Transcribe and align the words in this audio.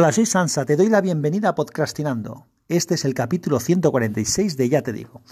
Hola, 0.00 0.12
soy 0.12 0.26
Sansa, 0.26 0.64
te 0.64 0.76
doy 0.76 0.88
la 0.88 1.00
bienvenida 1.00 1.48
a 1.48 1.54
Podcastinando. 1.56 2.46
Este 2.68 2.94
es 2.94 3.04
el 3.04 3.14
capítulo 3.14 3.58
146 3.58 4.56
de 4.56 4.68
Ya 4.68 4.80
te 4.80 4.92
digo. 4.92 5.22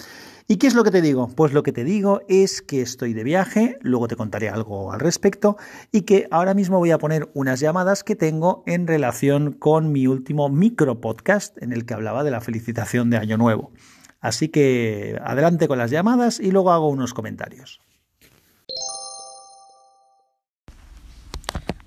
¿Y 0.48 0.56
qué 0.56 0.66
es 0.66 0.74
lo 0.74 0.82
que 0.82 0.90
te 0.90 1.02
digo? 1.02 1.28
Pues 1.28 1.52
lo 1.52 1.62
que 1.62 1.70
te 1.70 1.84
digo 1.84 2.22
es 2.26 2.62
que 2.62 2.82
estoy 2.82 3.14
de 3.14 3.22
viaje, 3.22 3.76
luego 3.82 4.08
te 4.08 4.16
contaré 4.16 4.48
algo 4.48 4.90
al 4.90 4.98
respecto, 4.98 5.56
y 5.92 6.00
que 6.00 6.26
ahora 6.32 6.52
mismo 6.52 6.78
voy 6.78 6.90
a 6.90 6.98
poner 6.98 7.30
unas 7.32 7.60
llamadas 7.60 8.02
que 8.02 8.16
tengo 8.16 8.64
en 8.66 8.88
relación 8.88 9.52
con 9.52 9.92
mi 9.92 10.08
último 10.08 10.48
micro 10.48 11.00
podcast 11.00 11.56
en 11.62 11.72
el 11.72 11.86
que 11.86 11.94
hablaba 11.94 12.24
de 12.24 12.32
la 12.32 12.40
felicitación 12.40 13.08
de 13.08 13.18
Año 13.18 13.36
Nuevo. 13.36 13.70
Así 14.18 14.48
que 14.48 15.16
adelante 15.22 15.68
con 15.68 15.78
las 15.78 15.92
llamadas 15.92 16.40
y 16.40 16.50
luego 16.50 16.72
hago 16.72 16.88
unos 16.88 17.14
comentarios. 17.14 17.80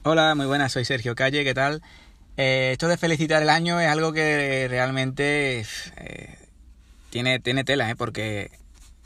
Hola, 0.04 0.34
muy 0.34 0.46
buenas, 0.46 0.72
soy 0.72 0.86
Sergio 0.86 1.14
Calle, 1.14 1.44
¿qué 1.44 1.54
tal? 1.54 1.82
Eh, 2.42 2.70
esto 2.72 2.88
de 2.88 2.96
felicitar 2.96 3.44
el 3.44 3.50
año 3.50 3.82
es 3.82 3.90
algo 3.90 4.14
que 4.14 4.68
realmente 4.70 5.66
eh, 5.98 6.38
tiene, 7.10 7.42
tiene 7.42 7.66
tela, 7.66 7.90
¿eh? 7.90 7.98
porque 7.98 8.50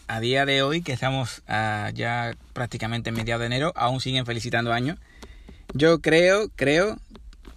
a 0.06 0.20
día 0.20 0.46
de 0.46 0.62
hoy, 0.62 0.84
que 0.84 0.94
estamos 0.94 1.42
ya 1.48 2.36
prácticamente 2.54 3.10
en 3.10 3.16
mediados 3.16 3.40
de 3.40 3.48
enero, 3.48 3.74
aún 3.76 4.02
siguen 4.02 4.28
felicitando 4.28 4.72
años. 4.72 5.00
Yo 5.74 6.00
creo, 6.00 6.50
creo, 6.56 7.00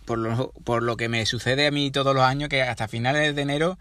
por 0.07 0.17
lo, 0.17 0.51
por 0.65 0.83
lo 0.83 0.97
que 0.97 1.11
me 1.11 1.27
sucede 1.27 1.67
a 1.67 1.71
mí 1.71 1.91
todos 1.91 2.15
los 2.15 2.25
años, 2.25 2.49
que 2.49 2.63
hasta 2.63 2.89
finales 2.89 3.37
de 3.37 3.43
enero 3.43 3.79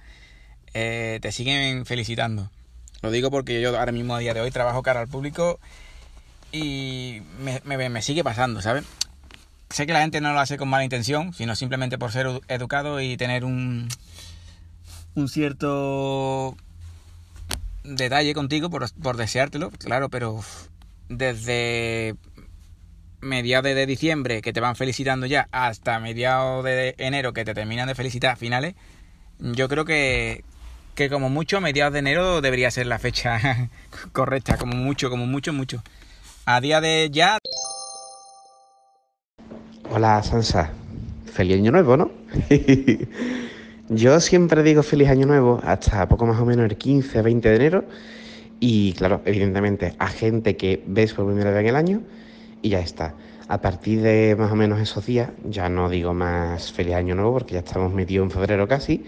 eh, 0.73 1.19
te 1.21 1.31
siguen 1.31 1.85
felicitando. 1.85 2.51
Lo 3.03 3.09
digo 3.09 3.31
porque 3.31 3.61
yo 3.61 3.79
ahora 3.79 3.93
mismo 3.93 4.15
a 4.15 4.19
día 4.19 4.33
de 4.33 4.41
hoy 4.41 4.51
trabajo 4.51 4.83
cara 4.83 4.99
al 4.99 5.07
público 5.07 5.61
y 6.51 7.21
me, 7.39 7.61
me, 7.63 7.87
me 7.87 8.01
sigue 8.01 8.21
pasando, 8.21 8.61
¿sabes? 8.61 8.83
Sé 9.75 9.85
que 9.85 9.91
la 9.91 9.99
gente 9.99 10.21
no 10.21 10.31
lo 10.31 10.39
hace 10.39 10.55
con 10.55 10.69
mala 10.69 10.85
intención, 10.85 11.33
sino 11.33 11.53
simplemente 11.53 11.97
por 11.97 12.09
ser 12.13 12.27
educado 12.47 13.01
y 13.01 13.17
tener 13.17 13.43
un, 13.43 13.89
un 15.15 15.27
cierto 15.27 16.55
detalle 17.83 18.33
contigo 18.33 18.69
por, 18.69 18.89
por 18.93 19.17
deseártelo, 19.17 19.71
claro, 19.71 20.07
pero 20.07 20.39
desde 21.09 22.15
mediados 23.19 23.65
de 23.65 23.85
diciembre 23.85 24.41
que 24.41 24.53
te 24.53 24.61
van 24.61 24.77
felicitando 24.77 25.25
ya 25.25 25.49
hasta 25.51 25.99
mediados 25.99 26.63
de 26.63 26.95
enero 26.97 27.33
que 27.33 27.43
te 27.43 27.53
terminan 27.53 27.89
de 27.89 27.95
felicitar 27.95 28.31
a 28.31 28.35
finales, 28.37 28.75
yo 29.39 29.67
creo 29.67 29.83
que, 29.83 30.45
que 30.95 31.09
como 31.09 31.27
mucho 31.27 31.59
mediados 31.59 31.91
de 31.91 31.99
enero 31.99 32.39
debería 32.39 32.71
ser 32.71 32.87
la 32.87 32.97
fecha 32.97 33.69
correcta, 34.13 34.55
como 34.55 34.77
mucho, 34.77 35.09
como 35.09 35.25
mucho, 35.25 35.51
mucho. 35.51 35.83
A 36.45 36.61
día 36.61 36.79
de 36.79 37.09
ya... 37.11 37.39
Hola 39.97 40.21
Sansa, 40.23 40.71
feliz 41.23 41.55
año 41.55 41.71
nuevo, 41.71 41.95
¿no? 41.95 42.11
Yo 43.89 44.19
siempre 44.19 44.61
digo 44.61 44.83
feliz 44.83 45.07
año 45.07 45.25
nuevo 45.25 45.61
hasta 45.63 46.05
poco 46.09 46.25
más 46.25 46.37
o 46.41 46.45
menos 46.45 46.69
el 46.69 46.75
15, 46.75 47.21
20 47.21 47.47
de 47.47 47.55
enero 47.55 47.85
y 48.59 48.91
claro, 48.91 49.21
evidentemente 49.23 49.95
a 49.97 50.07
gente 50.09 50.57
que 50.57 50.83
ves 50.85 51.13
por 51.13 51.27
primera 51.27 51.51
vez 51.51 51.61
en 51.61 51.67
el 51.67 51.77
año 51.77 52.01
y 52.61 52.71
ya 52.71 52.81
está. 52.81 53.15
A 53.47 53.61
partir 53.61 54.01
de 54.01 54.35
más 54.37 54.51
o 54.51 54.57
menos 54.57 54.81
esos 54.81 55.05
días 55.05 55.29
ya 55.45 55.69
no 55.69 55.87
digo 55.87 56.13
más 56.13 56.73
feliz 56.73 56.95
año 56.95 57.15
nuevo 57.15 57.31
porque 57.31 57.53
ya 57.53 57.59
estamos 57.59 57.93
metidos 57.93 58.25
en 58.25 58.31
febrero 58.31 58.67
casi 58.67 59.05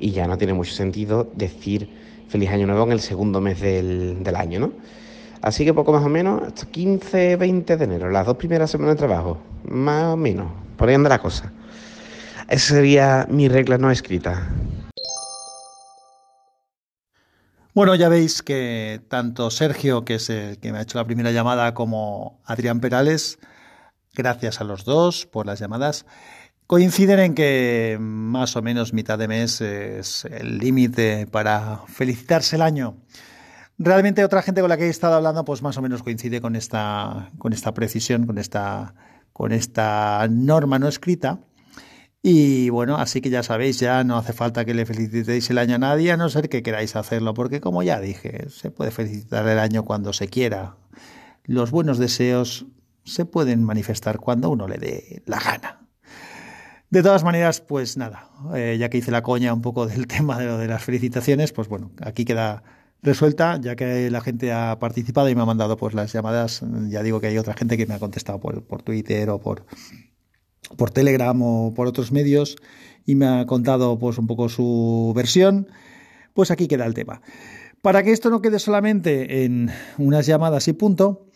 y 0.00 0.12
ya 0.12 0.26
no 0.26 0.38
tiene 0.38 0.54
mucho 0.54 0.72
sentido 0.72 1.30
decir 1.34 1.90
feliz 2.28 2.48
año 2.48 2.66
nuevo 2.66 2.84
en 2.84 2.92
el 2.92 3.00
segundo 3.00 3.42
mes 3.42 3.60
del, 3.60 4.24
del 4.24 4.36
año, 4.36 4.60
¿no? 4.60 4.72
Así 5.42 5.64
que 5.64 5.74
poco 5.74 5.92
más 5.92 6.04
o 6.04 6.08
menos, 6.08 6.40
hasta 6.40 6.66
15, 6.66 7.34
20 7.34 7.76
de 7.76 7.84
enero, 7.84 8.10
las 8.10 8.24
dos 8.24 8.36
primeras 8.36 8.70
semanas 8.70 8.94
de 8.94 8.98
trabajo, 8.98 9.38
más 9.64 10.14
o 10.14 10.16
menos, 10.16 10.52
por 10.76 10.88
ahí 10.88 10.94
anda 10.94 11.08
la 11.08 11.18
cosa. 11.18 11.52
Esa 12.48 12.74
sería 12.74 13.26
mi 13.28 13.48
regla 13.48 13.76
no 13.76 13.90
escrita. 13.90 14.48
Bueno, 17.74 17.96
ya 17.96 18.08
veis 18.08 18.42
que 18.42 19.00
tanto 19.08 19.50
Sergio, 19.50 20.04
que 20.04 20.16
es 20.16 20.30
el 20.30 20.58
que 20.58 20.70
me 20.70 20.78
ha 20.78 20.82
hecho 20.82 20.98
la 20.98 21.06
primera 21.06 21.32
llamada, 21.32 21.74
como 21.74 22.40
Adrián 22.44 22.78
Perales, 22.78 23.40
gracias 24.14 24.60
a 24.60 24.64
los 24.64 24.84
dos 24.84 25.26
por 25.26 25.46
las 25.46 25.58
llamadas, 25.58 26.06
coinciden 26.68 27.18
en 27.18 27.34
que 27.34 27.96
más 27.98 28.54
o 28.54 28.62
menos 28.62 28.92
mitad 28.92 29.18
de 29.18 29.26
mes 29.26 29.60
es 29.60 30.24
el 30.26 30.58
límite 30.58 31.26
para 31.26 31.80
felicitarse 31.88 32.54
el 32.54 32.62
año. 32.62 32.96
Realmente 33.78 34.24
otra 34.24 34.42
gente 34.42 34.60
con 34.60 34.70
la 34.70 34.76
que 34.76 34.86
he 34.86 34.90
estado 34.90 35.14
hablando, 35.14 35.44
pues 35.44 35.62
más 35.62 35.76
o 35.76 35.82
menos 35.82 36.02
coincide 36.02 36.40
con 36.40 36.56
esta, 36.56 37.30
con 37.38 37.52
esta 37.52 37.74
precisión, 37.74 38.26
con 38.26 38.38
esta, 38.38 38.94
con 39.32 39.52
esta 39.52 40.26
norma 40.30 40.78
no 40.78 40.88
escrita. 40.88 41.40
Y 42.22 42.70
bueno, 42.70 42.96
así 42.96 43.20
que 43.20 43.30
ya 43.30 43.42
sabéis, 43.42 43.80
ya 43.80 44.04
no 44.04 44.16
hace 44.16 44.32
falta 44.32 44.64
que 44.64 44.74
le 44.74 44.86
felicitéis 44.86 45.50
el 45.50 45.58
año 45.58 45.74
a 45.74 45.78
nadie, 45.78 46.12
a 46.12 46.16
no 46.16 46.28
ser 46.28 46.48
que 46.48 46.62
queráis 46.62 46.94
hacerlo, 46.94 47.34
porque 47.34 47.60
como 47.60 47.82
ya 47.82 47.98
dije, 47.98 48.48
se 48.48 48.70
puede 48.70 48.92
felicitar 48.92 49.48
el 49.48 49.58
año 49.58 49.84
cuando 49.84 50.12
se 50.12 50.28
quiera. 50.28 50.76
Los 51.44 51.72
buenos 51.72 51.98
deseos 51.98 52.66
se 53.04 53.24
pueden 53.24 53.64
manifestar 53.64 54.20
cuando 54.20 54.50
uno 54.50 54.68
le 54.68 54.78
dé 54.78 55.22
la 55.26 55.40
gana. 55.40 55.88
De 56.90 57.02
todas 57.02 57.24
maneras, 57.24 57.60
pues 57.60 57.96
nada, 57.96 58.30
eh, 58.54 58.76
ya 58.78 58.88
que 58.88 58.98
hice 58.98 59.10
la 59.10 59.22
coña 59.22 59.52
un 59.52 59.62
poco 59.62 59.86
del 59.86 60.06
tema 60.06 60.38
de, 60.38 60.46
de 60.56 60.68
las 60.68 60.84
felicitaciones, 60.84 61.52
pues 61.52 61.66
bueno, 61.66 61.90
aquí 62.00 62.24
queda 62.24 62.62
resuelta, 63.02 63.58
ya 63.60 63.76
que 63.76 64.10
la 64.10 64.20
gente 64.20 64.52
ha 64.52 64.78
participado 64.78 65.28
y 65.28 65.34
me 65.34 65.42
ha 65.42 65.46
mandado 65.46 65.76
pues 65.76 65.94
las 65.94 66.12
llamadas. 66.12 66.62
Ya 66.88 67.02
digo 67.02 67.20
que 67.20 67.26
hay 67.26 67.38
otra 67.38 67.54
gente 67.54 67.76
que 67.76 67.86
me 67.86 67.94
ha 67.94 67.98
contestado 67.98 68.40
por, 68.40 68.62
por 68.64 68.82
Twitter 68.82 69.28
o 69.30 69.40
por, 69.40 69.64
por 70.76 70.90
Telegram 70.90 71.40
o 71.42 71.74
por 71.74 71.86
otros 71.86 72.12
medios 72.12 72.56
y 73.04 73.14
me 73.16 73.26
ha 73.26 73.46
contado 73.46 73.98
pues 73.98 74.18
un 74.18 74.26
poco 74.26 74.48
su 74.48 75.12
versión. 75.14 75.68
Pues 76.34 76.50
aquí 76.50 76.68
queda 76.68 76.86
el 76.86 76.94
tema. 76.94 77.20
Para 77.82 78.04
que 78.04 78.12
esto 78.12 78.30
no 78.30 78.40
quede 78.40 78.60
solamente 78.60 79.44
en 79.44 79.70
unas 79.98 80.26
llamadas 80.26 80.68
y 80.68 80.72
punto, 80.72 81.26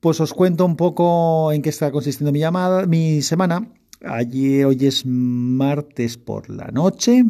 pues 0.00 0.20
os 0.20 0.34
cuento 0.34 0.66
un 0.66 0.76
poco 0.76 1.50
en 1.50 1.62
qué 1.62 1.70
está 1.70 1.90
consistiendo 1.90 2.30
mi 2.30 2.40
llamada, 2.40 2.86
mi 2.86 3.22
semana. 3.22 3.72
Allí 4.04 4.62
hoy 4.62 4.86
es 4.86 5.04
martes 5.06 6.18
por 6.18 6.50
la 6.50 6.66
noche, 6.66 7.24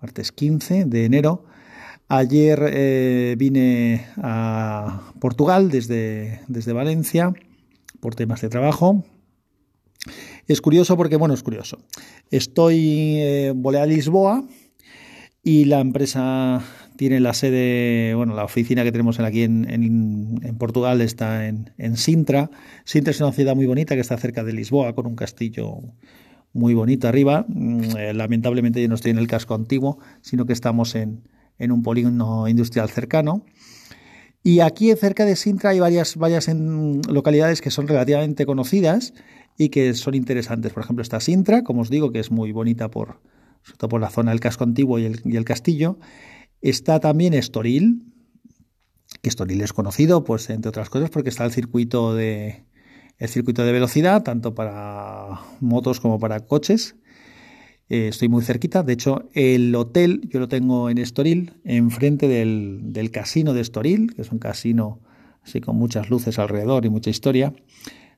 martes 0.00 0.30
15 0.30 0.84
de 0.84 1.04
enero. 1.04 1.49
Ayer 2.12 2.58
eh, 2.72 3.36
vine 3.38 4.04
a 4.16 5.12
Portugal 5.20 5.70
desde, 5.70 6.40
desde 6.48 6.72
Valencia 6.72 7.32
por 8.00 8.16
temas 8.16 8.40
de 8.40 8.48
trabajo. 8.48 9.04
Es 10.48 10.60
curioso 10.60 10.96
porque, 10.96 11.14
bueno, 11.14 11.34
es 11.34 11.44
curioso. 11.44 11.78
Estoy, 12.32 13.14
eh, 13.18 13.52
volé 13.54 13.78
a 13.78 13.86
Lisboa 13.86 14.42
y 15.44 15.66
la 15.66 15.78
empresa 15.78 16.64
tiene 16.96 17.20
la 17.20 17.32
sede, 17.32 18.12
bueno, 18.16 18.34
la 18.34 18.42
oficina 18.42 18.82
que 18.82 18.90
tenemos 18.90 19.20
aquí 19.20 19.44
en, 19.44 19.70
en, 19.70 20.40
en 20.42 20.58
Portugal 20.58 21.00
está 21.02 21.46
en, 21.46 21.70
en, 21.78 21.96
Sintra. 21.96 22.50
Sintra 22.84 23.12
es 23.12 23.20
una 23.20 23.30
ciudad 23.30 23.54
muy 23.54 23.66
bonita 23.66 23.94
que 23.94 24.00
está 24.00 24.16
cerca 24.16 24.42
de 24.42 24.52
Lisboa, 24.52 24.96
con 24.96 25.06
un 25.06 25.14
castillo 25.14 25.78
muy 26.52 26.74
bonito 26.74 27.06
arriba. 27.06 27.44
Mm, 27.46 27.96
eh, 27.96 28.14
lamentablemente 28.14 28.82
yo 28.82 28.88
no 28.88 28.96
estoy 28.96 29.12
en 29.12 29.18
el 29.18 29.28
casco 29.28 29.54
antiguo, 29.54 30.00
sino 30.22 30.44
que 30.44 30.52
estamos 30.52 30.96
en, 30.96 31.22
en 31.60 31.70
un 31.70 31.82
polígono 31.82 32.48
industrial 32.48 32.88
cercano. 32.90 33.44
Y 34.42 34.60
aquí 34.60 34.92
cerca 34.96 35.24
de 35.24 35.36
Sintra 35.36 35.70
hay 35.70 35.80
varias, 35.80 36.16
varias 36.16 36.48
localidades 36.48 37.60
que 37.60 37.70
son 37.70 37.86
relativamente 37.86 38.46
conocidas 38.46 39.12
y 39.58 39.68
que 39.68 39.94
son 39.94 40.14
interesantes. 40.14 40.72
Por 40.72 40.82
ejemplo, 40.82 41.02
está 41.02 41.20
Sintra, 41.20 41.62
como 41.62 41.82
os 41.82 41.90
digo, 41.90 42.10
que 42.10 42.18
es 42.18 42.30
muy 42.30 42.50
bonita 42.50 42.90
por, 42.90 43.20
sobre 43.62 43.78
todo 43.78 43.88
por 43.90 44.00
la 44.00 44.10
zona 44.10 44.30
del 44.30 44.40
casco 44.40 44.64
antiguo 44.64 44.98
y 44.98 45.04
el, 45.04 45.20
y 45.24 45.36
el 45.36 45.44
castillo. 45.44 45.98
Está 46.62 47.00
también 47.00 47.34
Estoril, 47.34 48.02
que 49.20 49.28
Estoril 49.28 49.60
es 49.60 49.74
conocido, 49.74 50.24
pues 50.24 50.48
entre 50.48 50.70
otras 50.70 50.88
cosas, 50.88 51.10
porque 51.10 51.28
está 51.28 51.44
el 51.44 51.52
circuito 51.52 52.14
de 52.14 52.64
el 53.18 53.28
circuito 53.28 53.62
de 53.64 53.72
velocidad, 53.72 54.22
tanto 54.22 54.54
para 54.54 55.40
motos 55.60 56.00
como 56.00 56.18
para 56.18 56.40
coches. 56.40 56.96
Eh, 57.90 58.06
estoy 58.08 58.28
muy 58.28 58.42
cerquita. 58.44 58.84
De 58.84 58.92
hecho, 58.92 59.28
el 59.34 59.74
hotel 59.74 60.20
yo 60.28 60.38
lo 60.38 60.46
tengo 60.46 60.88
en 60.90 60.98
Estoril, 60.98 61.54
enfrente 61.64 62.28
del, 62.28 62.78
del 62.84 63.10
casino 63.10 63.52
de 63.52 63.60
Estoril, 63.60 64.14
que 64.14 64.22
es 64.22 64.30
un 64.30 64.38
casino 64.38 65.00
así 65.42 65.60
con 65.60 65.76
muchas 65.76 66.08
luces 66.08 66.38
alrededor 66.38 66.86
y 66.86 66.88
mucha 66.88 67.10
historia. 67.10 67.52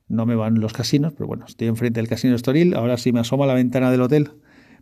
No 0.08 0.26
me 0.26 0.34
van 0.34 0.60
los 0.60 0.74
casinos, 0.74 1.14
pero 1.14 1.26
bueno, 1.26 1.46
estoy 1.48 1.68
enfrente 1.68 2.00
del 2.00 2.08
casino 2.08 2.32
de 2.32 2.36
Estoril. 2.36 2.74
Ahora 2.74 2.98
si 2.98 3.12
me 3.12 3.20
asomo 3.20 3.44
a 3.44 3.46
la 3.46 3.54
ventana 3.54 3.90
del 3.90 4.02
hotel, 4.02 4.32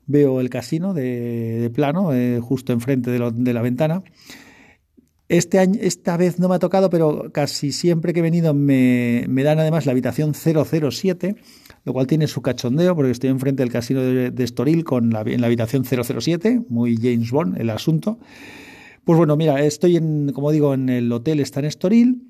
veo 0.06 0.40
el 0.40 0.50
casino 0.50 0.92
de, 0.92 1.70
plano, 1.72 2.12
eh, 2.12 2.40
justo 2.42 2.72
enfrente 2.72 3.12
de, 3.12 3.30
de 3.32 3.52
la 3.52 3.62
ventana. 3.62 4.02
Este 5.30 5.60
año, 5.60 5.78
esta 5.80 6.16
vez 6.16 6.40
no 6.40 6.48
me 6.48 6.56
ha 6.56 6.58
tocado, 6.58 6.90
pero 6.90 7.30
casi 7.32 7.70
siempre 7.70 8.12
que 8.12 8.18
he 8.18 8.22
venido 8.22 8.52
me, 8.52 9.24
dan 9.28 9.60
además 9.60 9.86
la 9.86 9.92
habitación 9.92 10.34
007, 10.34 11.36
lo 11.84 11.92
cual 11.92 12.08
tiene 12.08 12.26
su 12.26 12.42
cachondeo 12.42 12.96
porque 12.96 13.12
estoy 13.12 13.30
enfrente 13.30 13.62
del 13.62 13.70
casino 13.70 14.00
de, 14.00 14.42
Estoril 14.42 14.82
con 14.82 15.14
en 15.14 15.40
la 15.40 15.46
habitación 15.46 15.84
007, 15.84 16.62
muy 16.68 16.96
James 16.96 17.30
Bond 17.30 17.60
el 17.60 17.70
asunto. 17.70 18.18
Pues 19.04 19.16
bueno, 19.16 19.36
mira, 19.36 19.62
estoy 19.64 19.98
en, 19.98 20.32
como 20.32 20.50
digo, 20.50 20.74
en 20.74 20.88
el 20.88 21.12
hotel 21.12 21.38
está 21.38 21.60
en 21.60 21.66
Estoril 21.66 22.26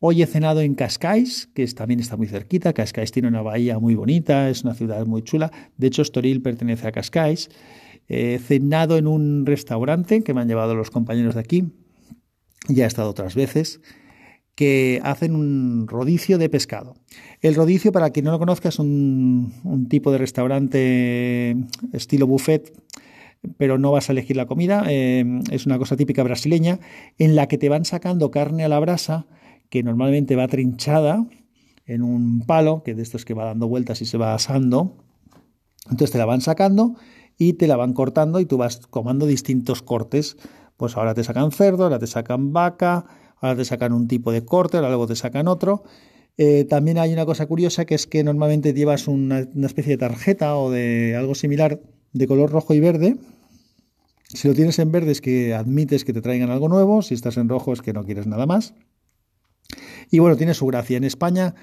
Hoy 0.00 0.22
he 0.22 0.26
cenado 0.26 0.60
en 0.60 0.74
Cascais, 0.74 1.50
que 1.52 1.66
también 1.66 1.98
está 1.98 2.16
muy 2.16 2.28
cerquita. 2.28 2.72
Cascais 2.72 3.10
tiene 3.10 3.26
una 3.26 3.42
bahía 3.42 3.80
muy 3.80 3.96
bonita, 3.96 4.48
es 4.48 4.62
una 4.62 4.72
ciudad 4.72 5.04
muy 5.04 5.22
chula. 5.22 5.50
De 5.76 5.88
hecho, 5.88 6.02
Estoril 6.02 6.40
pertenece 6.40 6.86
a 6.86 6.92
Cascais. 6.92 7.50
He 8.06 8.38
cenado 8.38 8.96
en 8.96 9.08
un 9.08 9.44
restaurante 9.44 10.22
que 10.22 10.32
me 10.32 10.40
han 10.40 10.48
llevado 10.48 10.76
los 10.76 10.90
compañeros 10.90 11.34
de 11.34 11.40
aquí. 11.40 11.64
Ya 12.68 12.84
he 12.84 12.86
estado 12.86 13.10
otras 13.10 13.34
veces 13.34 13.80
que 14.54 15.00
hacen 15.04 15.36
un 15.36 15.86
rodicio 15.86 16.36
de 16.36 16.48
pescado. 16.48 16.96
El 17.40 17.54
rodicio, 17.54 17.92
para 17.92 18.10
quien 18.10 18.24
no 18.24 18.32
lo 18.32 18.40
conozca, 18.40 18.68
es 18.68 18.78
un, 18.80 19.86
tipo 19.88 20.10
de 20.10 20.18
restaurante 20.18 21.56
estilo 21.92 22.26
buffet, 22.26 22.72
pero 23.56 23.78
no 23.78 23.92
vas 23.92 24.08
a 24.08 24.12
elegir 24.12 24.36
la 24.36 24.46
comida. 24.46 24.84
Eh, 24.88 25.24
es 25.52 25.64
una 25.64 25.78
cosa 25.78 25.96
típica 25.96 26.24
brasileña 26.24 26.80
en 27.18 27.36
la 27.36 27.46
que 27.46 27.56
te 27.56 27.68
van 27.68 27.84
sacando 27.84 28.30
carne 28.32 28.64
a 28.64 28.68
la 28.68 28.80
brasa 28.80 29.26
que 29.70 29.82
normalmente 29.82 30.34
va 30.34 30.48
trinchada 30.48 31.24
en 31.86 32.02
un 32.02 32.44
palo, 32.44 32.82
que 32.82 32.94
de 32.94 33.02
estos 33.02 33.24
que 33.24 33.34
va 33.34 33.44
dando 33.44 33.68
vueltas 33.68 34.02
y 34.02 34.06
se 34.06 34.18
va 34.18 34.34
asando. 34.34 34.96
Entonces 35.84 36.10
te 36.10 36.18
la 36.18 36.26
van 36.26 36.40
sacando 36.40 36.96
y 37.38 37.52
te 37.52 37.66
la 37.66 37.76
van 37.76 37.92
cortando 37.92 38.40
y 38.40 38.44
tú 38.44 38.56
vas 38.56 38.86
comando 38.88 39.24
distintos 39.24 39.82
cortes. 39.82 40.36
Pues 40.78 40.96
ahora 40.96 41.12
te 41.12 41.24
sacan 41.24 41.50
cerdo, 41.52 41.82
ahora 41.82 41.98
te 41.98 42.06
sacan 42.06 42.52
vaca, 42.54 43.04
ahora 43.40 43.56
te 43.56 43.64
sacan 43.66 43.92
un 43.92 44.08
tipo 44.08 44.32
de 44.32 44.44
corte, 44.44 44.78
ahora 44.78 44.88
luego 44.88 45.06
te 45.06 45.16
sacan 45.16 45.48
otro. 45.48 45.82
Eh, 46.38 46.64
también 46.64 46.98
hay 46.98 47.12
una 47.12 47.26
cosa 47.26 47.46
curiosa 47.46 47.84
que 47.84 47.96
es 47.96 48.06
que 48.06 48.22
normalmente 48.22 48.72
llevas 48.72 49.08
una, 49.08 49.46
una, 49.54 49.66
especie 49.66 49.94
de 49.94 49.98
tarjeta 49.98 50.56
o 50.56 50.70
de 50.70 51.16
algo 51.16 51.34
similar 51.34 51.80
de 52.12 52.26
color 52.28 52.50
rojo 52.50 52.74
y 52.74 52.80
verde. 52.80 53.16
Si 54.28 54.46
lo 54.46 54.54
tienes 54.54 54.78
en 54.78 54.92
verde 54.92 55.10
es 55.10 55.20
que 55.20 55.52
admites 55.52 56.04
que 56.04 56.12
te 56.12 56.22
traigan 56.22 56.50
algo 56.50 56.68
nuevo, 56.68 57.02
si 57.02 57.14
estás 57.14 57.36
en 57.38 57.48
rojo 57.48 57.72
es 57.72 57.82
que 57.82 57.92
no 57.92 58.04
quieres 58.04 58.28
nada 58.28 58.46
más. 58.46 58.72
Y 60.12 60.20
bueno, 60.20 60.36
tiene 60.36 60.54
su 60.54 60.66
gracia. 60.66 60.96
En 60.96 61.04
España 61.04 61.54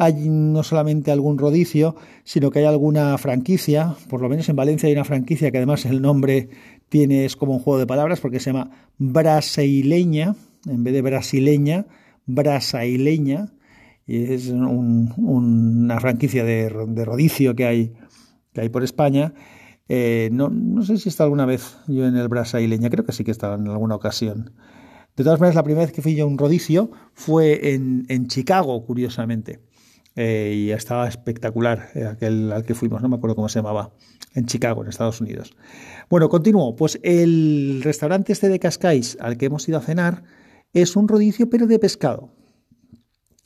hay 0.00 0.30
no 0.30 0.62
solamente 0.62 1.12
algún 1.12 1.36
rodicio, 1.36 1.94
sino 2.24 2.50
que 2.50 2.60
hay 2.60 2.64
alguna 2.64 3.18
franquicia, 3.18 3.96
por 4.08 4.22
lo 4.22 4.30
menos 4.30 4.48
en 4.48 4.56
Valencia 4.56 4.86
hay 4.86 4.94
una 4.94 5.04
franquicia 5.04 5.50
que 5.50 5.58
además 5.58 5.84
el 5.84 6.00
nombre 6.00 6.48
tiene, 6.88 7.26
es 7.26 7.36
como 7.36 7.52
un 7.52 7.60
juego 7.60 7.78
de 7.78 7.86
palabras 7.86 8.18
porque 8.18 8.40
se 8.40 8.50
llama 8.50 8.70
Brasileña, 8.96 10.36
en 10.66 10.84
vez 10.84 10.94
de 10.94 11.02
brasileña, 11.02 11.86
brasaileña, 12.24 13.52
y 14.06 14.32
es 14.32 14.48
una 14.48 16.00
franquicia 16.00 16.44
de, 16.44 16.70
rodicio 16.70 17.54
que 17.54 17.66
hay, 17.66 17.92
que 18.54 18.62
hay 18.62 18.70
por 18.70 18.82
España. 18.82 19.34
Eh, 19.90 20.30
no, 20.32 20.48
no, 20.48 20.82
sé 20.82 20.96
si 20.96 21.10
está 21.10 21.24
alguna 21.24 21.44
vez 21.44 21.76
yo 21.88 22.06
en 22.06 22.16
el 22.16 22.28
brasaileña, 22.28 22.88
creo 22.88 23.04
que 23.04 23.12
sí 23.12 23.22
que 23.22 23.32
estaba 23.32 23.56
en 23.56 23.68
alguna 23.68 23.96
ocasión. 23.96 24.52
De 25.14 25.24
todas 25.24 25.40
maneras, 25.40 25.56
la 25.56 25.62
primera 25.62 25.84
vez 25.84 25.92
que 25.92 26.00
fui 26.00 26.14
yo 26.14 26.24
a 26.24 26.26
un 26.26 26.38
rodicio 26.38 26.90
fue 27.12 27.74
en, 27.74 28.06
en 28.08 28.28
Chicago, 28.28 28.82
curiosamente. 28.86 29.60
Eh, 30.16 30.54
y 30.56 30.70
estaba 30.72 31.06
espectacular 31.06 31.90
eh, 31.94 32.04
aquel 32.04 32.52
al 32.52 32.64
que 32.64 32.74
fuimos, 32.74 33.00
no 33.00 33.08
me 33.08 33.16
acuerdo 33.16 33.36
cómo 33.36 33.48
se 33.48 33.60
llamaba, 33.60 33.92
en 34.34 34.46
Chicago, 34.46 34.82
en 34.82 34.88
Estados 34.88 35.20
Unidos. 35.20 35.52
Bueno, 36.08 36.28
continúo. 36.28 36.74
Pues 36.76 36.98
el 37.02 37.80
restaurante 37.82 38.32
este 38.32 38.48
de 38.48 38.58
Cascais 38.58 39.16
al 39.20 39.36
que 39.36 39.46
hemos 39.46 39.68
ido 39.68 39.78
a 39.78 39.82
cenar 39.82 40.24
es 40.72 40.96
un 40.96 41.08
rodicio, 41.08 41.48
pero 41.48 41.66
de 41.66 41.78
pescado. 41.78 42.34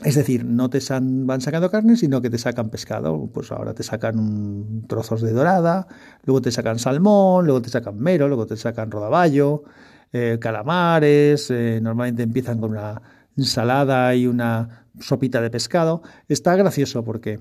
Es 0.05 0.17
decir, 0.17 0.45
no 0.45 0.69
te 0.71 0.81
van 0.91 1.41
sacando 1.41 1.71
carne, 1.71 1.97
sino 1.97 2.21
que 2.21 2.29
te 2.29 2.39
sacan 2.39 2.69
pescado. 2.69 3.31
Pues 3.33 3.53
ahora 3.53 3.75
te 3.75 3.83
sacan 3.83 4.83
trozos 4.89 5.23
de 5.23 5.33
dorada, 5.33 5.87
luego 6.25 6.43
te 6.43 6.51
sacan 6.51 6.79
salmón, 6.79 7.47
luego 7.47 7.63
te 7.63 7.71
sacan 7.71 7.99
mero, 7.99 8.27
luego 8.27 8.47
te 8.47 8.57
sacan 8.57 8.91
rodaballo, 8.91 9.63
eh, 10.13 10.39
calamares, 10.41 11.51
normalmente 11.81 12.25
empiezan 12.25 12.61
con 12.61 12.73
una 12.73 13.01
ensalada 13.37 14.15
y 14.15 14.27
una 14.27 14.84
sopita 15.01 15.41
de 15.41 15.51
pescado. 15.51 16.03
Está 16.29 16.57
gracioso 16.57 17.05
porque 17.05 17.41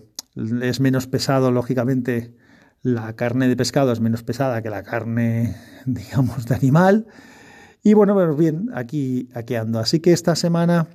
es 0.61 0.79
menos 0.79 1.07
pesado, 1.07 1.51
lógicamente, 1.51 2.35
la 2.81 3.15
carne 3.15 3.47
de 3.47 3.55
pescado 3.55 3.91
es 3.91 4.00
menos 4.00 4.23
pesada 4.23 4.61
que 4.61 4.69
la 4.69 4.83
carne, 4.83 5.55
digamos, 5.85 6.45
de 6.45 6.55
animal. 6.55 7.07
Y 7.83 7.94
bueno, 7.94 8.13
pues 8.13 8.38
bien, 8.38 8.69
aquí, 8.73 9.29
aquí 9.33 9.55
ando. 9.55 9.79
Así 9.79 10.00
que 10.00 10.13
esta 10.13 10.35
semana 10.35 10.88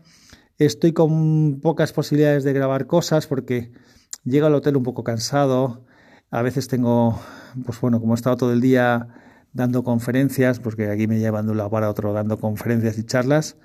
estoy 0.58 0.92
con 0.92 1.60
pocas 1.60 1.92
posibilidades 1.92 2.44
de 2.44 2.52
grabar 2.52 2.86
cosas 2.86 3.26
porque 3.26 3.72
llego 4.24 4.46
al 4.46 4.54
hotel 4.54 4.76
un 4.76 4.82
poco 4.82 5.04
cansado. 5.04 5.84
A 6.30 6.42
veces 6.42 6.68
tengo, 6.68 7.20
pues 7.64 7.80
bueno, 7.80 8.00
como 8.00 8.14
he 8.14 8.16
estado 8.16 8.36
todo 8.36 8.52
el 8.52 8.60
día 8.60 9.08
dando 9.52 9.82
conferencias, 9.82 10.60
porque 10.60 10.90
aquí 10.90 11.06
me 11.06 11.18
llevan 11.18 11.46
de 11.46 11.52
un 11.52 11.58
lado 11.58 11.70
para 11.70 11.88
otro 11.88 12.12
dando 12.12 12.38
conferencias 12.38 12.98
y 12.98 13.04
charlas 13.04 13.56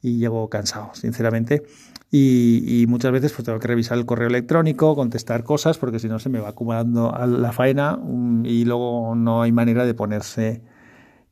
y 0.00 0.18
llego 0.18 0.48
cansado, 0.48 0.90
sinceramente. 0.94 1.62
Y, 2.10 2.86
muchas 2.88 3.12
veces 3.12 3.32
pues 3.32 3.44
tengo 3.44 3.58
que 3.58 3.68
revisar 3.68 3.98
el 3.98 4.06
correo 4.06 4.28
electrónico, 4.28 4.94
contestar 4.94 5.42
cosas, 5.44 5.76
porque 5.76 5.98
si 5.98 6.08
no 6.08 6.18
se 6.18 6.28
me 6.28 6.38
va 6.38 6.50
acumulando 6.50 7.12
la 7.26 7.52
faena 7.52 7.96
mm, 7.96 8.46
y 8.46 8.64
luego 8.64 9.14
no 9.14 9.42
hay 9.42 9.52
manera 9.52 9.84
de 9.84 9.94
ponerse, 9.94 10.62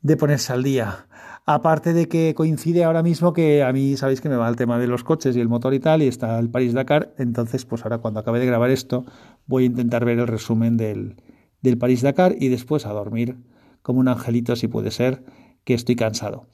de 0.02 0.16
ponerse 0.16 0.52
al 0.52 0.62
día. 0.62 1.06
Aparte 1.46 1.93
de 1.93 2.08
que 2.08 2.34
coincide 2.34 2.84
ahora 2.84 3.02
mismo 3.02 3.32
que 3.32 3.62
a 3.62 3.72
mí 3.72 3.96
sabéis 3.96 4.20
que 4.20 4.28
me 4.28 4.37
va 4.37 4.49
el 4.49 4.56
tema 4.56 4.78
de 4.78 4.87
los 4.87 5.05
coches 5.05 5.37
y 5.37 5.40
el 5.40 5.49
motor 5.49 5.75
y 5.75 5.81
tal, 5.81 6.02
y 6.02 6.08
está 6.08 6.38
el 6.38 6.50
París-Dakar, 6.50 7.14
entonces 7.19 7.64
pues 7.64 7.82
ahora 7.84 7.99
cuando 7.99 8.20
acabe 8.20 8.40
de 8.40 8.46
grabar 8.46 8.70
esto 8.70 9.05
voy 9.46 9.64
a 9.64 9.66
intentar 9.66 10.05
ver 10.05 10.19
el 10.19 10.26
resumen 10.26 10.76
del, 10.76 11.16
del 11.61 11.78
París-Dakar 11.78 12.34
y 12.38 12.49
después 12.49 12.87
a 12.87 12.93
dormir 12.93 13.37
como 13.82 14.00
un 14.00 14.08
angelito 14.08 14.56
si 14.56 14.69
puede 14.69 14.90
ser, 14.90 15.22
que 15.64 15.75
estoy 15.75 15.96
cansado. 15.96 16.49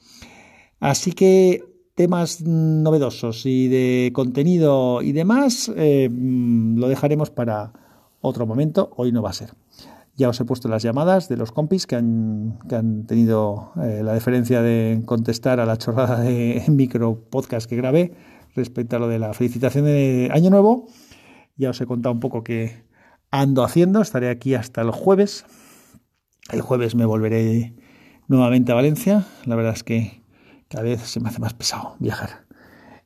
Así 0.79 1.13
que 1.13 1.70
temas 2.01 2.41
novedosos 2.41 3.45
y 3.45 3.67
de 3.67 4.09
contenido 4.11 5.03
y 5.03 5.11
demás 5.11 5.71
eh, 5.77 6.09
mm, 6.11 6.79
lo 6.79 6.87
dejaremos 6.87 7.29
para 7.29 7.73
otro 8.21 8.47
momento. 8.47 8.89
Hoy 8.97 9.11
no 9.11 9.21
va 9.21 9.29
a 9.29 9.33
ser. 9.33 9.53
Ya 10.15 10.27
os 10.27 10.39
he 10.39 10.45
puesto 10.45 10.67
las 10.67 10.81
llamadas 10.81 11.29
de 11.29 11.37
los 11.37 11.51
compis 11.51 11.85
que 11.85 11.97
han, 11.97 12.57
que 12.67 12.75
han 12.75 13.05
tenido 13.05 13.71
eh, 13.83 14.01
la 14.03 14.13
deferencia 14.13 14.63
de 14.63 15.03
contestar 15.05 15.59
a 15.59 15.67
la 15.67 15.77
chorrada 15.77 16.21
de 16.21 16.63
micro 16.69 17.23
podcast 17.29 17.69
que 17.69 17.75
grabé 17.75 18.15
respecto 18.55 18.95
a 18.95 18.99
lo 18.99 19.07
de 19.07 19.19
la 19.19 19.35
felicitación 19.35 19.85
de 19.85 20.31
Año 20.33 20.49
Nuevo. 20.49 20.87
Ya 21.55 21.69
os 21.69 21.81
he 21.81 21.85
contado 21.85 22.13
un 22.13 22.19
poco 22.19 22.43
qué 22.43 22.83
ando 23.29 23.63
haciendo. 23.63 24.01
Estaré 24.01 24.31
aquí 24.31 24.55
hasta 24.55 24.81
el 24.81 24.89
jueves 24.89 25.45
el 26.51 26.61
jueves 26.61 26.95
me 26.95 27.05
volveré 27.05 27.75
nuevamente 28.27 28.71
a 28.71 28.75
Valencia. 28.75 29.27
La 29.45 29.55
verdad 29.55 29.73
es 29.73 29.83
que 29.83 30.20
cada 30.71 30.83
vez 30.83 31.01
se 31.01 31.19
me 31.19 31.27
hace 31.27 31.39
más 31.39 31.53
pesado 31.53 31.97
viajar. 31.99 32.45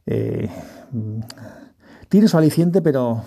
Eh, 0.06 0.50
tiene 2.10 2.28
su 2.28 2.38
aliciente, 2.38 2.84
pero 2.84 3.24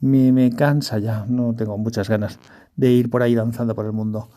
me, 0.00 0.30
me, 0.30 0.50
cansa 0.54 0.98
ya. 0.98 1.26
No 1.28 1.54
tengo 1.56 1.76
muchas 1.76 2.08
ganas 2.08 2.38
de 2.76 2.92
ir 2.92 3.10
por 3.10 3.22
ahí 3.22 3.34
danzando 3.34 3.74
por 3.74 3.86
el 3.86 3.92
mundo 3.92 4.30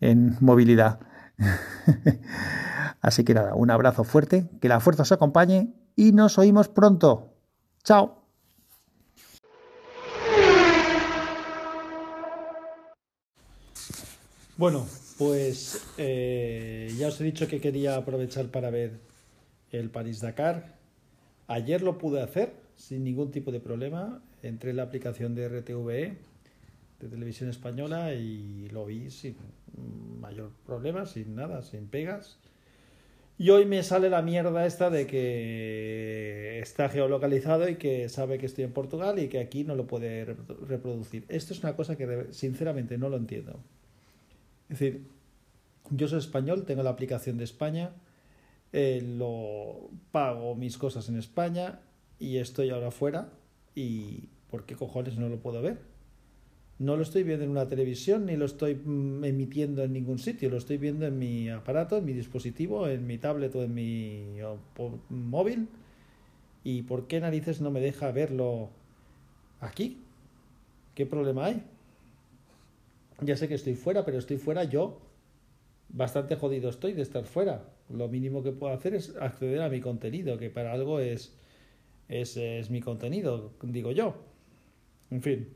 en 0.00 0.36
movilidad. 0.40 1.00
Así 3.00 3.24
que 3.24 3.34
nada, 3.34 3.54
un 3.54 3.72
abrazo 3.72 4.04
fuerte, 4.04 4.48
que 4.60 4.68
la 4.68 4.78
fuerza 4.78 5.02
os 5.02 5.10
acompañe 5.10 5.74
y 5.96 6.12
nos 6.12 6.38
oímos 6.38 6.68
pronto. 6.68 7.34
Chao. 7.82 8.22
Bueno, 14.56 14.86
pues 15.18 15.84
eh, 15.96 16.92
ya 16.96 17.08
os 17.08 17.20
he 17.20 17.24
dicho 17.24 17.46
que 17.46 17.60
quería 17.60 17.96
aprovechar 17.96 18.46
para 18.46 18.70
ver 18.70 18.98
el 19.70 19.90
París-Dakar. 19.90 20.74
Ayer 21.46 21.82
lo 21.82 21.98
pude 21.98 22.22
hacer 22.22 22.52
sin 22.76 23.04
ningún 23.04 23.30
tipo 23.30 23.52
de 23.52 23.60
problema. 23.60 24.22
Entré 24.42 24.70
en 24.70 24.76
la 24.76 24.84
aplicación 24.84 25.34
de 25.34 25.48
RTVE 25.48 26.16
de 27.00 27.08
Televisión 27.08 27.50
Española 27.50 28.14
y 28.14 28.68
lo 28.70 28.86
vi 28.86 29.10
sin 29.10 29.36
mayor 30.20 30.50
problema, 30.66 31.06
sin 31.06 31.34
nada, 31.34 31.62
sin 31.62 31.86
pegas. 31.86 32.38
Y 33.36 33.50
hoy 33.50 33.66
me 33.66 33.82
sale 33.82 34.10
la 34.10 34.22
mierda 34.22 34.64
esta 34.64 34.90
de 34.90 35.06
que 35.06 36.60
está 36.60 36.88
geolocalizado 36.88 37.68
y 37.68 37.76
que 37.76 38.08
sabe 38.08 38.38
que 38.38 38.46
estoy 38.46 38.64
en 38.64 38.72
Portugal 38.72 39.18
y 39.18 39.28
que 39.28 39.40
aquí 39.40 39.64
no 39.64 39.74
lo 39.74 39.86
puede 39.86 40.24
reproducir. 40.24 41.24
Esto 41.28 41.52
es 41.52 41.60
una 41.60 41.74
cosa 41.74 41.96
que 41.96 42.28
sinceramente 42.30 42.96
no 42.96 43.08
lo 43.08 43.16
entiendo. 43.16 43.60
Es 44.74 44.80
decir, 44.80 45.06
yo 45.90 46.08
soy 46.08 46.18
español, 46.18 46.64
tengo 46.64 46.82
la 46.82 46.90
aplicación 46.90 47.38
de 47.38 47.44
España, 47.44 47.92
eh, 48.72 49.00
lo 49.06 49.88
pago 50.10 50.56
mis 50.56 50.78
cosas 50.78 51.08
en 51.08 51.16
España 51.16 51.78
y 52.18 52.38
estoy 52.38 52.70
ahora 52.70 52.90
fuera 52.90 53.28
y 53.76 54.30
¿por 54.50 54.66
qué 54.66 54.74
cojones 54.74 55.16
no 55.16 55.28
lo 55.28 55.38
puedo 55.38 55.62
ver? 55.62 55.78
No 56.80 56.96
lo 56.96 57.04
estoy 57.04 57.22
viendo 57.22 57.44
en 57.44 57.52
una 57.52 57.68
televisión 57.68 58.26
ni 58.26 58.36
lo 58.36 58.46
estoy 58.46 58.74
mm, 58.74 59.24
emitiendo 59.24 59.84
en 59.84 59.92
ningún 59.92 60.18
sitio, 60.18 60.50
lo 60.50 60.56
estoy 60.56 60.78
viendo 60.78 61.06
en 61.06 61.20
mi 61.20 61.48
aparato, 61.50 61.98
en 61.98 62.04
mi 62.04 62.12
dispositivo, 62.12 62.88
en 62.88 63.06
mi 63.06 63.18
tablet 63.18 63.54
o 63.54 63.62
en 63.62 63.74
mi 63.74 64.38
móvil. 65.08 65.68
¿Y 66.64 66.82
por 66.82 67.06
qué 67.06 67.20
narices 67.20 67.60
no 67.60 67.70
me 67.70 67.78
deja 67.78 68.10
verlo 68.10 68.70
aquí? 69.60 69.98
¿Qué 70.96 71.06
problema 71.06 71.44
hay? 71.44 71.62
Ya 73.20 73.36
sé 73.36 73.48
que 73.48 73.54
estoy 73.54 73.74
fuera, 73.74 74.04
pero 74.04 74.18
estoy 74.18 74.38
fuera 74.38 74.64
yo. 74.64 75.00
Bastante 75.88 76.36
jodido 76.36 76.70
estoy 76.70 76.92
de 76.92 77.02
estar 77.02 77.24
fuera. 77.24 77.70
Lo 77.88 78.08
mínimo 78.08 78.42
que 78.42 78.52
puedo 78.52 78.72
hacer 78.72 78.94
es 78.94 79.14
acceder 79.16 79.62
a 79.62 79.68
mi 79.68 79.80
contenido, 79.80 80.38
que 80.38 80.50
para 80.50 80.72
algo 80.72 81.00
es, 81.00 81.36
es, 82.08 82.36
es 82.36 82.70
mi 82.70 82.80
contenido, 82.80 83.52
digo 83.62 83.92
yo. 83.92 84.14
En 85.10 85.22
fin, 85.22 85.48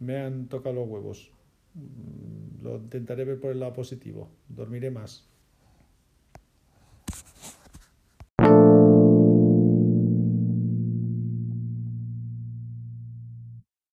me 0.00 0.18
han 0.18 0.48
tocado 0.48 0.76
los 0.76 0.88
huevos. 0.88 1.30
Mm, 1.74 2.62
Lo 2.64 2.76
intentaré 2.76 3.24
ver 3.24 3.40
por 3.40 3.50
el 3.52 3.60
lado 3.60 3.72
positivo. 3.72 4.30
Dormiré 4.48 4.90
más. 4.90 5.28